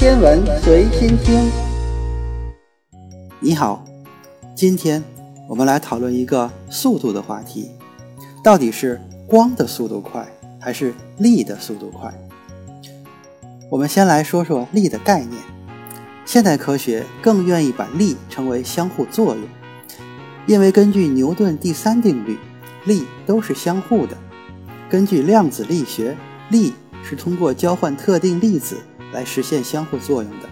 [0.00, 1.52] 天文随心听。
[3.38, 3.84] 你好，
[4.56, 5.04] 今天
[5.46, 7.70] 我们来讨论一个速度的话题，
[8.42, 10.26] 到底是光的速度快
[10.58, 12.10] 还是力的速度快？
[13.70, 15.38] 我们先来说说力的概念。
[16.24, 19.44] 现代科学更愿意把力称为相互作用，
[20.46, 22.38] 因为根据牛顿第三定律，
[22.86, 24.16] 力都是相互的。
[24.88, 26.16] 根据量子力学，
[26.48, 26.72] 力
[27.04, 28.78] 是通过交换特定粒子
[29.12, 30.48] 来实现相互作用的。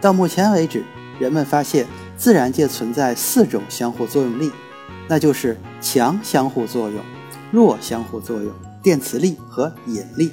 [0.00, 0.84] 到目前为止，
[1.18, 4.50] 人们发现自然界存在四种相互作用力，
[5.08, 7.00] 那就是强相互作用、
[7.50, 8.52] 弱相互作用、
[8.82, 10.30] 电磁力和引力。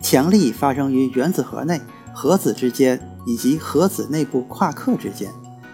[0.00, 1.80] 强力发生于原子核内、
[2.12, 3.00] 核子之间。
[3.26, 5.30] 以及核子内部夸克之间，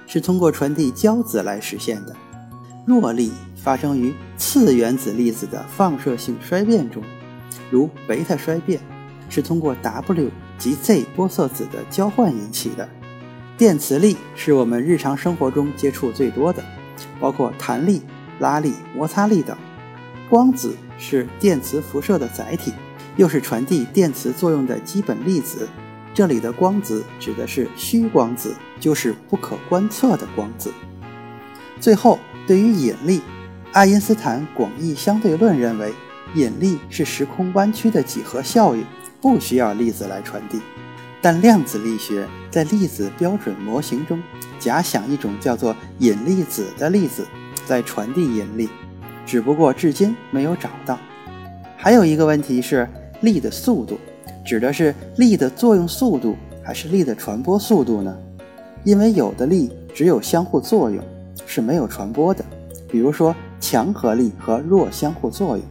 [0.09, 2.17] 是通过传递胶子来实现的。
[2.85, 7.01] 弱力发生于次原子粒子的放射性衰变中，
[7.71, 8.81] 如贝塔衰变，
[9.29, 12.89] 是通过 W 及 Z 玻色子的交换引起的。
[13.57, 16.63] 电磁力是我们日常生活中接触最多的，
[17.21, 18.03] 包括弹力、
[18.41, 19.57] 拉力、摩擦力等。
[20.29, 22.73] 光子是电磁辐射的载体，
[23.17, 25.69] 又是传递电磁作用的基本粒子。
[26.13, 30.73] 这里的光子指的是虚光子，就是不可观测的光子。
[31.81, 33.21] 最后，对于引力，
[33.73, 35.93] 爱因斯坦广义相对论认为，
[36.35, 38.85] 引力是时空弯曲的几何效应，
[39.25, 40.61] 不需要粒子来传递。
[41.23, 44.23] 但量子力学在粒子标准模型中
[44.59, 47.27] 假想一种叫做引力子的粒子
[47.65, 48.69] 在传递引力，
[49.25, 50.99] 只不过至今没有找到。
[51.79, 52.87] 还有一个问题是
[53.23, 53.99] 力的速度。
[54.45, 58.15] 指的是力的作用速度还是力的传播速度呢？
[58.85, 61.03] 因为有的力只有相互作用，
[61.47, 62.45] 是没有传播的。
[62.87, 65.65] 比如说强合力和弱相互作用，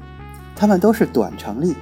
[0.55, 1.75] 它们都是短程力，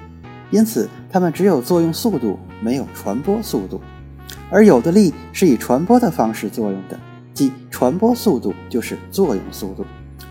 [0.52, 3.82] 因此它们只有作用速度，没有传播速度。
[4.52, 7.00] 而有的力是以传播的方式作用的，
[7.34, 9.84] 即传播速度就是作用速度。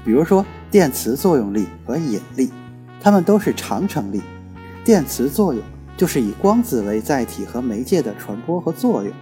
[0.05, 2.51] 比如说电磁作用力和引力，
[3.03, 4.23] 它们都是长程力。
[4.85, 5.61] 电磁作用。
[5.97, 9.13] 就是以光子为载体和媒介的传播和作用。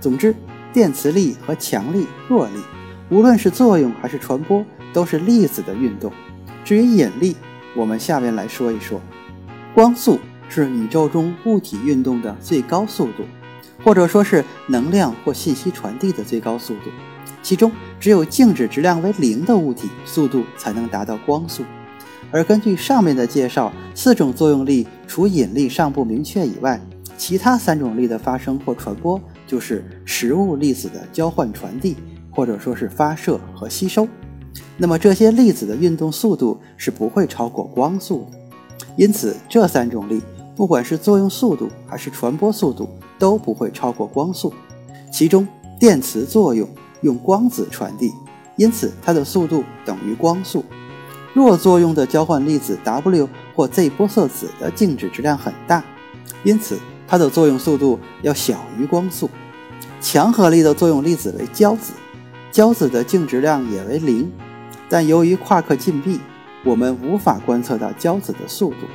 [0.00, 0.32] 总之，
[0.72, 2.60] 电磁力和强力、弱力，
[3.08, 6.12] 无论是作用还是传播，都是粒子的运动。
[6.64, 7.34] 至于引力，
[7.74, 9.00] 我们下面来说一说。
[9.74, 13.22] 光速是宇宙中物体运动的最高速度，
[13.82, 16.90] 或者说是能量或信息传递的最高速度。
[17.42, 21.62] 其中，只有静止质量为零的物体，速度才能达到光速。
[22.30, 26.80] 而根据上面的介绍，四种作用力除引力尚不明确以外，
[27.16, 31.96] 其他三种力的发生或传播就是实物粒子的交换传递，
[32.30, 34.06] 或者说是发射和吸收。
[34.76, 38.38] 那么这些粒子的运动速度是不会超过光速的，
[38.96, 40.20] 因此这三种力，
[40.60, 42.86] 不管是作用速度还是传播速度，
[43.18, 44.52] 都不会超过光速。
[45.10, 45.48] 其中
[45.78, 46.68] 电磁作用
[47.00, 48.12] 用光子传递，
[48.56, 50.62] 因此它的速度等于光速。
[51.32, 53.26] 弱作用的交换粒子 W
[53.56, 55.82] 或 Z 玻色子的静止质量很大，
[56.44, 56.78] 因此
[57.08, 59.30] 它的作用速度要小于光速。
[59.98, 61.94] 强合力的作用粒子为胶子，
[62.52, 64.30] 胶子的静质量也为零，
[64.90, 66.20] 但由于夸克禁闭，
[66.66, 68.86] 我们无法观测到胶子的速度。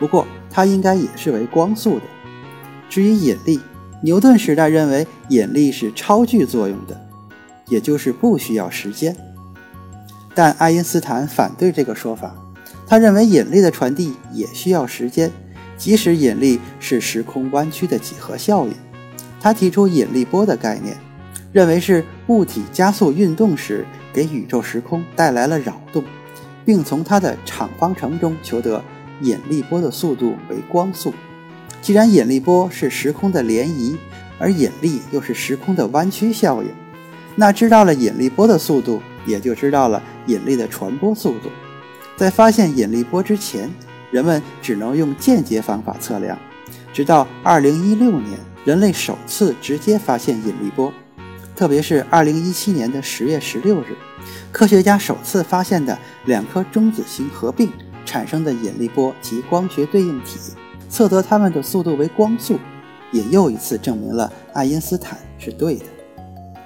[0.00, 2.04] 不过它应该也是为光速的。
[2.88, 3.60] 至于引力，
[4.02, 7.08] 牛顿时代认为引力是超距作用的，
[7.66, 9.16] 也就是不需要时间。
[10.32, 12.36] 但爱因斯坦反对这个说法，
[12.86, 15.32] 他认为引力的传递也需要时间，
[15.76, 18.74] 即使引力是时空弯曲的几何效应。
[19.40, 20.96] 他提出引力波的概念，
[21.52, 26.04] 认为是物体加速运动时给宇宙时空带来了扰动，
[26.64, 28.82] 并从它的场方程中求得
[29.20, 31.14] 引力波的速度为光速。
[31.80, 33.96] 既然引力波是时空的涟漪，
[34.38, 36.68] 而引力又是时空的弯曲效应，
[37.36, 39.00] 那知道了引力波的速度。
[39.26, 41.48] 也就知道了引力的传播速度。
[42.14, 43.70] 在发现引力波之前，
[44.10, 46.38] 人们只能用间接方法测量。
[46.92, 50.92] 直到2016年，人类首次直接发现引力波，
[51.56, 53.96] 特别是2017年的10月16日，
[54.52, 57.72] 科学家首次发现的两颗中子星合并
[58.04, 60.38] 产生的引力波及光学对应体，
[60.88, 62.58] 测得它们的速度为光速，
[63.12, 65.84] 也又一次证明了爱因斯坦是对的。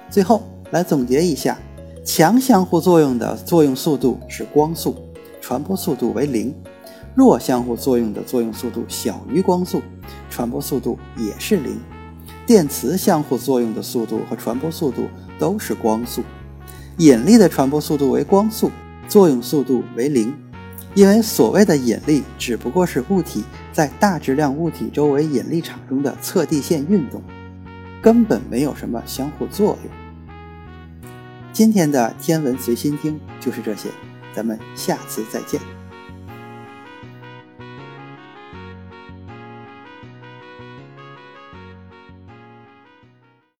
[0.09, 1.57] 最后来总结一下。
[2.05, 4.95] 强相互作用的作用速度是光速，
[5.39, 6.51] 传播速度为零；
[7.13, 9.79] 弱相互作用的作用速度小于光速，
[10.27, 11.77] 传播速度也是零。
[12.47, 15.07] 电磁相互作用的速度和传播速度
[15.37, 16.23] 都是光速。
[16.97, 18.71] 引力的传播速度为光速，
[19.07, 20.33] 作用速度为零。
[20.95, 27.21] 因为所谓的引力只不过是物体在大质量物体周围引力场中的测地线运动
[28.01, 29.99] 根本没有什么相互作用。
[31.53, 33.89] 今天的天文随心听就是这些
[34.33, 35.78] 咱们下次再见。